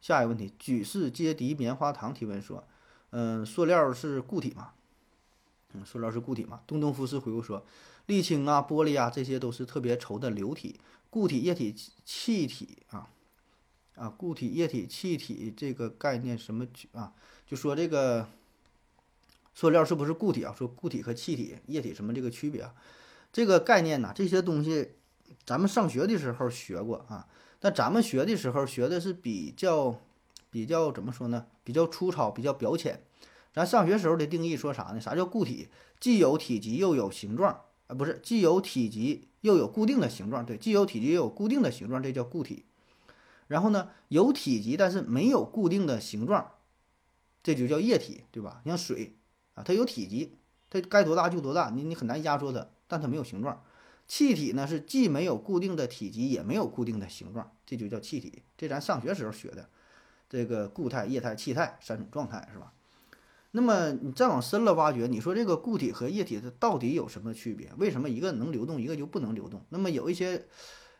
[0.00, 2.64] 下一个问题，举世皆敌棉花糖提问说，
[3.10, 4.72] 嗯，塑料是固体吗？
[5.74, 6.60] 嗯，塑料是固体吗？
[6.66, 7.64] 东东夫斯回复说，
[8.06, 10.80] 沥青啊、玻璃啊，这些都是特别稠的流体，
[11.10, 13.08] 固体、液体、气体啊，
[13.96, 17.12] 啊，固体、液体、气体这个概念什么啊？
[17.46, 18.28] 就说这个
[19.54, 20.54] 塑料是不是固体啊？
[20.56, 22.74] 说固体和气体、液体什么这个区别啊？
[23.32, 24.92] 这个概念呢，这些东西。
[25.44, 27.26] 咱们上学的时候学过啊，
[27.60, 29.96] 但咱们学的时候学的是比较
[30.50, 31.46] 比较怎么说呢？
[31.64, 33.02] 比较粗糙，比较表浅。
[33.52, 35.00] 咱上学时候的定义说啥呢？
[35.00, 35.68] 啥叫固体？
[35.98, 40.46] 既有体积又有形状啊，不是，既有体积又有固定的形状。
[40.46, 42.64] 对，既有体积又有固定的形状，这叫固体。
[43.48, 46.52] 然后呢，有体积但是没有固定的形状，
[47.42, 48.62] 这就叫液体，对吧？
[48.64, 49.16] 像水
[49.54, 50.36] 啊，它有体积，
[50.70, 53.64] 它该多大就多大，你你很难压缩它，但它没有形状。
[54.08, 58.42] 气体呢是既没有固定的体积，也没有固定的形状，这就叫气体。
[58.56, 59.68] 这咱上学时候学的，
[60.28, 62.72] 这个固态、液态、气态三种状态是吧？
[63.50, 67.70] 那么你再往深了挖掘，你说这个固体和液体它到底有什么区别？
[67.78, 69.64] 为什么一个能流动，一个就不能流动？
[69.70, 70.46] 那么有一些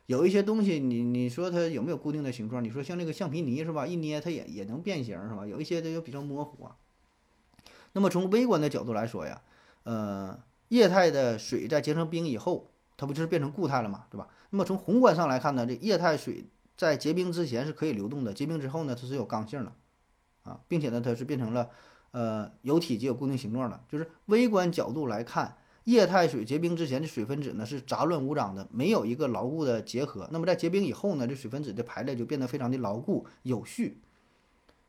[0.07, 2.65] 有一些东西你你说它有没有固定的形状？
[2.65, 3.87] 你说像那个橡皮泥是吧？
[3.87, 5.47] 一捏它也也能变形是吧？
[5.47, 6.77] 有一些它就比较模糊啊。
[7.93, 9.43] 那么从微观的角度来说呀，
[9.85, 14.29] 呃，液态的水在结成冰以后，它不就是变成固态了嘛，对吧？
[14.51, 16.45] 那么从宏观上来看呢，这液态水
[16.77, 19.73] 在结冰之前是可以流动的，结冰之后呢，它是有刚性的，
[20.43, 21.71] 啊，并且呢，它是变成了
[22.11, 23.81] 呃有体积、有固定形状的。
[23.89, 30.29] 就是微观角度来看，液态水结冰之前的水分子呢是杂乱无章的，没有一个牢固的结合。
[30.33, 34.03] 那么在结冰以后呢，这水分子的排列就变得非常的牢固有序。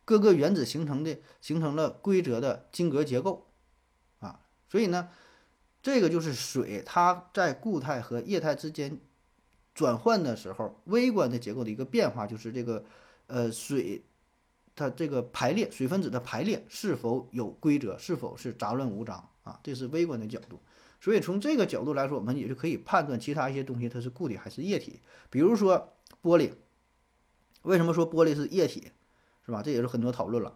[0.04, 3.46] 各个原子形成的形成了规则的晶格结构，
[4.18, 5.10] 啊，所以呢，
[5.82, 9.00] 这个就是水它在固态和液态之间
[9.74, 12.84] 转换的时候，微观的结构的一个变化，就是这个
[13.28, 14.04] 呃水
[14.76, 20.60] 它这个排列水分子的排列是否有规则，是否是杂乱无章啊，这是微观的角度。
[21.02, 25.00] 所以从这个角度来说，我们也就可以判断其他一些东西它是固体还是液体。
[25.30, 26.52] 比如说玻璃，
[27.62, 28.92] 为什么说玻璃是液体？
[29.46, 29.64] 是吧？
[29.64, 30.54] 这也是很多讨论了。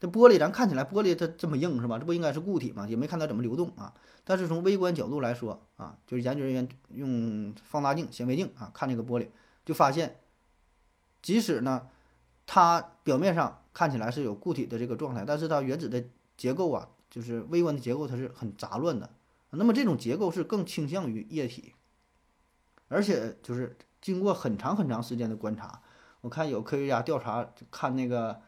[0.00, 1.98] 这玻璃咱看起来玻璃它这么硬是吧？
[1.98, 2.86] 这不应该是固体吗？
[2.88, 3.94] 也没看它怎么流动啊。
[4.24, 9.28] 但是从微观角度来说啊，就是研究人员用放大镜、显微镜啊看这个玻璃，
[9.64, 10.20] 就发现，
[11.22, 11.88] 即使呢
[12.46, 16.04] 它表面上看起来是有固体的这个状态，但是它原子的
[16.36, 19.10] 结构啊，就是微观的结构，它是很杂乱的。
[19.50, 21.74] 那么这种结构是更倾向于液体，
[22.88, 25.80] 而且就是经过很长很长时间的观察。
[26.22, 28.40] 我看有科学家调查，看那个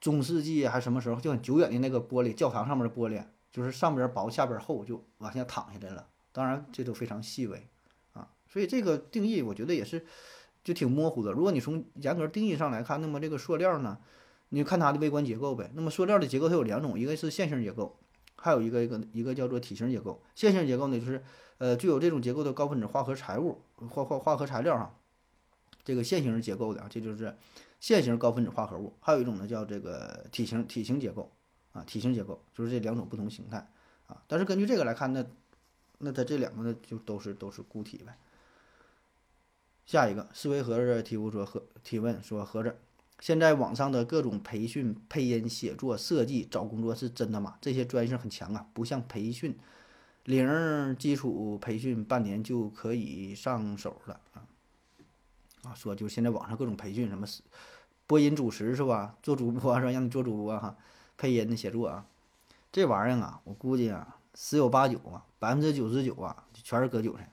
[0.00, 6.06] 中世纪还是什么时候，就很久远的那个玻璃教堂上面的玻璃，就是上边薄下边厚，就往下淌下来了。
[6.30, 7.66] 当然这都非常细微
[8.12, 10.06] 啊，所以这个定义我觉得也是
[10.62, 11.32] 就挺模糊的。
[11.32, 13.98] 如果你从严格定义上来看，那么这个塑料呢，
[14.50, 15.70] 你看它的微观结构呗。
[15.74, 17.98] 那么塑料的结构它有两种，一个是线性结构，
[18.36, 20.22] 还有一个一个一个叫做体型结构。
[20.34, 21.24] 线性结构呢，就是
[21.58, 24.94] 呃具有这种结构的高分子化合材物化化化合材料哈。
[25.84, 27.34] 这个线形结构的啊，这就是
[27.80, 28.96] 线形高分子化合物。
[29.00, 31.32] 还有一种呢，叫这个体型体型结构
[31.72, 33.68] 啊，体型结构就是这两种不同形态
[34.06, 34.22] 啊。
[34.26, 35.24] 但是根据这个来看，那
[35.98, 38.16] 那它这两个呢，就都是都是固体呗。
[39.86, 42.76] 下一个思维盒子提问说和提问说盒子，
[43.20, 47.56] 现在网上的各种培训、配音、写作、设计、找工作是真的吗？
[47.60, 49.58] 这些专业性很强啊，不像培训
[50.24, 54.44] 零基础培训半年就可以上手了啊。
[55.62, 57.26] 啊，说就现在网上各种培训，什么
[58.06, 59.16] 播音主持是吧？
[59.22, 59.90] 做主播是吧？
[59.90, 60.76] 让你做主播哈，
[61.16, 62.06] 配音的写作啊，
[62.72, 67.30] 这玩意儿啊，我估计啊，十有八九啊，百分之九十九啊，全是割韭菜。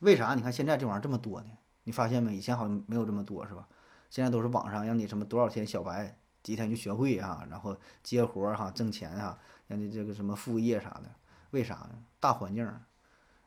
[0.00, 0.34] 为啥？
[0.34, 1.48] 你看现在这玩意儿这么多呢？
[1.84, 2.36] 你发现没？
[2.36, 3.66] 以前好像没有这么多是吧？
[4.10, 9.38] 现在都是网上让你什么多少天小白几天就学会啊，然后接活儿哈，挣钱哈，
[9.68, 11.04] 让你这个什么副业啥的。
[11.50, 11.90] 为啥呢？
[12.18, 12.70] 大环境，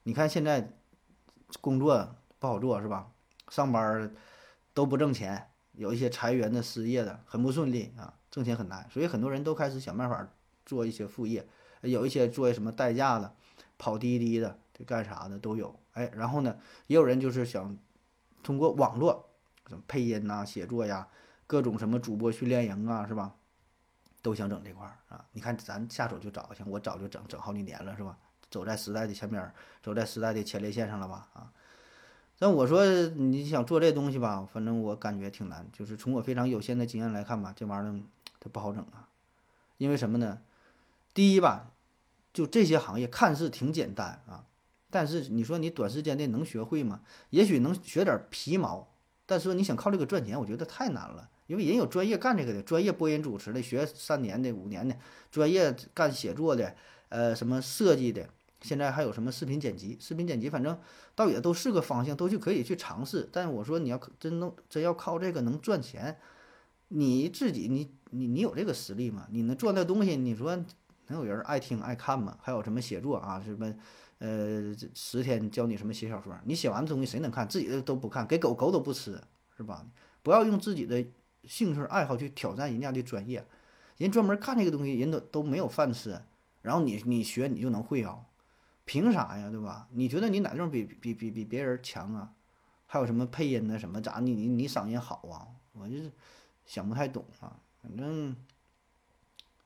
[0.03, 0.73] 你看现在
[1.61, 3.09] 工作不好做是吧？
[3.53, 4.11] 上班
[4.73, 10.27] 都不挣钱，有一些裁员的、失业的，很不顺利啊，挣钱很难，所以很多人都开始想办法
[10.65, 11.47] 做一些副业，
[11.81, 13.35] 有一些做什么代驾的、
[13.77, 15.79] 跑滴滴的、这干啥的都有。
[15.91, 17.77] 哎，然后呢，也有人就是想
[18.41, 19.29] 通过网络，
[19.67, 21.07] 什么配音呐、写作呀，
[21.45, 23.35] 各种什么主播训练营啊，是吧？
[24.23, 25.23] 都想整这块儿啊。
[25.31, 28.17] 你看咱下手就早，像我早就整整好几年了，是吧？
[28.49, 31.27] 走在时代的前面，走在时代的前列线上了吧？
[31.33, 31.53] 啊。
[32.43, 35.65] 但我说你想做这东西吧，反正我感觉挺难。
[35.71, 38.03] 就是从我非常有限的经验来看吧，这玩意儿
[38.37, 39.07] 它不好整啊。
[39.77, 40.41] 因为什么呢？
[41.13, 41.71] 第一吧，
[42.33, 44.43] 就这些行业看似挺简单啊，
[44.89, 46.99] 但是你说你短时间内能学会吗？
[47.29, 48.89] 也许能学点皮毛，
[49.25, 51.29] 但是说你想靠这个赚钱，我觉得太难了。
[51.47, 54.97] 因为人有专业干这个的，专业播音主持的，学三年的、五年的，
[55.31, 56.75] 专业干写作的，
[57.07, 58.27] 呃，什么设计的。
[58.63, 59.95] 现在还有什么视频剪辑？
[59.99, 60.79] 视频剪辑反正
[61.13, 63.29] 倒也都是个方向，都去可以去尝试。
[63.31, 66.17] 但我说你要真能真要靠这个能赚钱，
[66.87, 69.27] 你自己你你你有这个实力吗？
[69.29, 70.15] 你能做那东西？
[70.15, 70.55] 你说
[71.07, 72.37] 能有人爱听爱看吗？
[72.41, 73.41] 还有什么写作啊？
[73.45, 73.73] 什么
[74.19, 76.33] 呃十天教你什么写小说？
[76.45, 77.47] 你写完的东西谁能看？
[77.47, 79.21] 自己的都不看，给狗狗都不吃，
[79.57, 79.85] 是吧？
[80.21, 81.05] 不要用自己的
[81.43, 83.45] 兴趣爱好去挑战人家的专业，
[83.97, 86.17] 人专门干这个东西，人都都没有饭吃，
[86.61, 88.19] 然后你你学你就能会啊？
[88.85, 89.87] 凭啥呀，对吧？
[89.91, 92.33] 你觉得你哪地方比比比比别人强啊？
[92.85, 94.19] 还有什么配音的什么咋？
[94.19, 95.47] 你你你嗓音好啊？
[95.71, 96.11] 我就是
[96.65, 97.59] 想不太懂啊。
[97.81, 98.35] 反正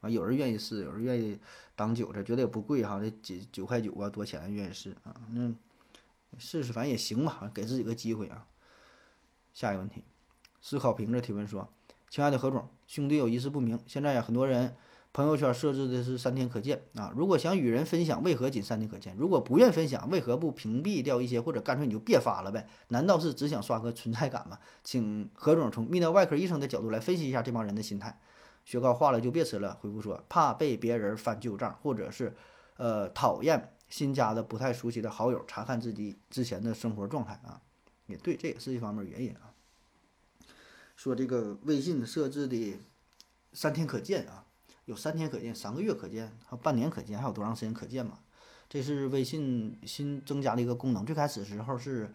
[0.01, 1.39] 啊，有人愿意试，有人愿意
[1.75, 5.19] 当韭菜，觉得也不贵哈，这几九块九啊，多钱愿意试啊？
[5.31, 5.51] 那
[6.37, 8.47] 试试，反正也行吧，给自己个机会啊。
[9.53, 10.03] 下一个问题，
[10.61, 11.67] 思考瓶子提问说
[12.09, 14.75] ：“亲爱的何总，兄弟有一事不明，现在呀，很多人。”
[15.17, 17.11] 朋友圈设置的是三天可见啊。
[17.17, 19.15] 如果想与人分享，为何仅三天可见？
[19.17, 22.67] 如果不愿分享，为何不屏蔽掉一些，或者干脆你就别发了呗？
[22.89, 24.59] 难道是只想刷个存在感吗？
[24.83, 28.15] 请何总从泌尿外科医生的角度来分析一下这帮人的心态。
[28.63, 29.75] 雪糕化了就别吃了。
[29.81, 32.35] 回复说怕被别人翻旧账，或者是
[32.75, 37.59] 呃讨厌新加的不太熟悉的好友查看自己之前的生活状态啊。
[38.05, 39.49] 也对，这也是一方面原因啊。
[40.95, 42.77] 说这个微信设置的
[43.51, 44.45] 三天可见啊，
[44.87, 48.19] 有三天可见、三个月可见、还有半年可见，还有多长时间可见嘛？
[48.69, 52.09] 这是微信新增加的一个功能，最开始时候是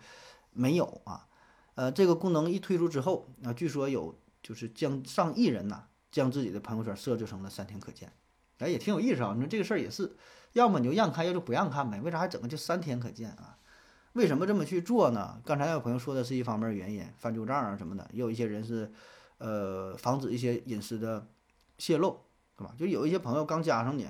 [0.53, 1.29] 没有啊。
[1.75, 8.11] 呃，这个功能一推出之后啊，据说有就是将上亿人呐，将自己的朋友圈设置成了三天可见，
[8.59, 9.35] 哎，也挺有意思啊。
[9.35, 10.17] 你说这个事儿也是，
[10.55, 12.01] 要么你就让看，要就不让看呗？
[12.01, 13.59] 为啥还整个就三天可见啊？
[14.15, 15.43] 为什么这么去做呢？
[15.45, 18.91] 刚才有朋友说的是一方面原因，翻旧账啊什么的，也有一些人是，
[19.37, 21.27] 呃，防止一些隐私的
[21.77, 22.21] 泄露，
[22.57, 22.75] 对吧？
[22.79, 24.09] 就有一些朋友刚加上你，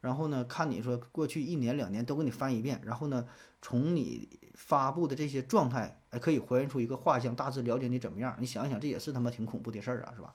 [0.00, 3.26] 然后呢，看你说过去一年两年都给你翻一遍，然后呢，
[3.60, 8.36] 从你发布的这些状态，哎，可以还原出一个画像，大致了解你怎么样。
[8.38, 10.34] 你想一想，这也是他妈挺恐怖的事儿啊，是吧？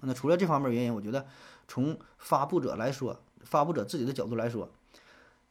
[0.00, 1.26] 那除了这方面原因，我觉得
[1.66, 4.70] 从发布者来说，发布者自己的角度来说，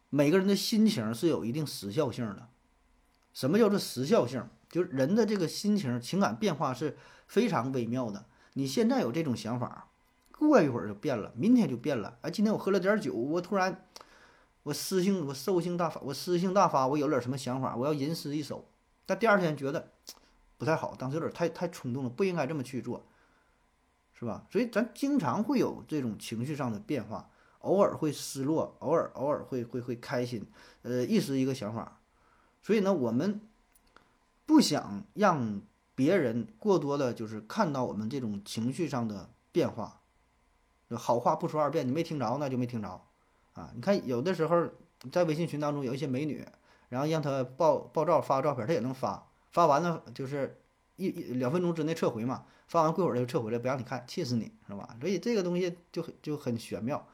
[0.10, 2.48] 每个人的心情是有一定时效性的。
[3.34, 4.48] 什么叫做时效性？
[4.70, 6.98] 就是人的这个心情、情感变化是
[7.28, 8.26] 非常微妙的。
[8.54, 9.88] 你现在有这种想法，
[10.40, 12.18] 过一会儿就变了，明天就变了。
[12.22, 13.86] 哎，今天我喝了点酒，我突然
[14.64, 18.68] 我私性我兽性大发，我私性大发，我有点什么想法，我要吟诗一首。
[19.06, 19.92] 但第二天觉得
[20.58, 23.06] 不太好，当时有点太太冲动了，不应该这么去做，
[24.14, 24.46] 是吧？
[24.50, 27.30] 所以咱经常会有这种情绪上的变化，
[27.60, 30.46] 偶尔会失落，偶尔偶尔会会会开心，
[30.84, 32.00] 呃，一时一个想法。
[32.62, 33.42] 所以呢，我们
[34.46, 35.62] 不想让
[35.96, 40.00] 别人过多的，就是看到我们这种情绪上的变化。
[40.98, 43.02] 好话不说二遍，你没听着，那就没听着
[43.54, 43.72] 啊！
[43.76, 44.70] 你看，有的时候
[45.12, 46.46] 在微信群当中有一些美女，
[46.90, 50.62] 然后让她爆爆照发个照片，她也能发，发完了就是
[50.96, 54.96] 一一两分钟之内撤回嘛，发完过会儿就撤回来，不让你看，气死你是吧？
[55.00, 57.08] 所以这个东西就很就很玄妙。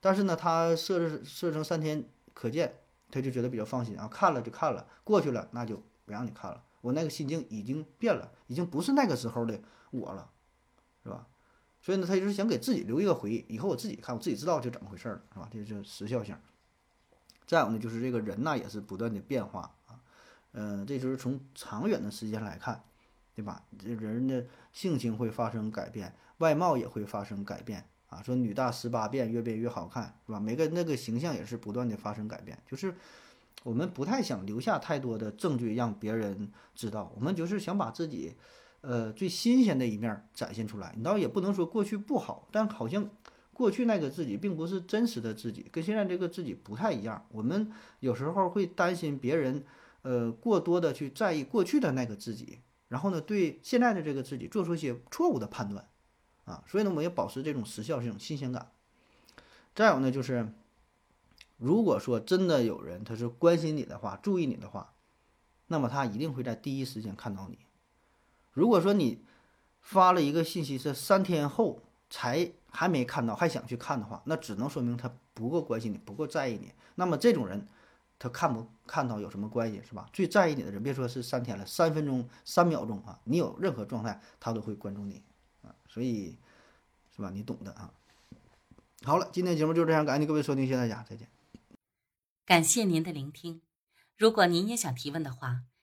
[0.00, 2.76] 但是呢，它设置设成三天可见。
[3.12, 6.62] 他就觉得比较放心啊，看了就看了，过去了那就不让你看了。
[6.80, 9.60] 我那个心境已经变了，已经不是那个时候的
[9.90, 10.30] 我了，
[11.02, 11.26] 是吧？
[11.80, 15.48] 所以呢，他就是想给自己留一个回忆，以后我自己看，我自己知道就怎么回事了，是吧？
[15.52, 16.36] 这就是时效性。
[17.46, 19.98] 再有呢，就是这个人呐，也是不断的变化啊，
[20.52, 22.82] 嗯，这就是从长远的时间来看，
[23.34, 23.64] 对吧？
[23.78, 27.84] 这人的性情会发生改变，外貌也会发生改变。
[28.08, 30.40] 啊，说女大十八变，越变越好看，是吧？
[30.40, 32.92] 每个那个形象也是不断的发生改变，就是
[33.62, 38.34] 我们不太想留下太多的证据让别人知道，我们就是想把自己，
[38.82, 40.94] 呃，最新鲜的一面展现出来。
[40.96, 43.08] 你倒也不能说过去不好，但好像
[43.52, 47.26] 过去那个自己并不是真实的自己，跟现在这个自己不太一样。
[47.30, 47.70] 我们
[48.00, 49.64] 有时候会担心别人，
[50.02, 55.86] 呃，过多的去在意过去的那个自己，然后呢，对现在的这个自己做出一些错误的判断。
[56.46, 58.72] 啊，所以呢，我们要保持这种时效性、新鲜感。
[59.74, 60.52] 再有呢，就是
[61.58, 64.94] 如果说真的有人他是关心你的话、注意你的话，
[65.68, 67.58] 那么他一定会在第一时间看到你。
[68.52, 69.24] 如果说你
[69.80, 76.72] 发了一个信息是三天后才还没看到，还想去看的话，那只能说明他不够关心你、不够在意你。
[76.96, 77.66] 那么这种人，
[78.18, 80.08] 他看不看到有什么关系，是吧？
[80.12, 85.22] 最在意你的人，别说是三天了，三分钟、三秒钟啊，你有任何状态，他都会关注你
[85.62, 85.74] 啊。
[85.88, 86.36] 所以，
[87.16, 87.30] 是吧？
[87.30, 87.92] 你懂的啊。
[89.02, 91.28] 好了，今天节目就这样，感谢各位收听，谢谢大家，再见。
[92.44, 93.62] 感谢您的聆听。
[94.18, 95.62] 如果您也想提问的话，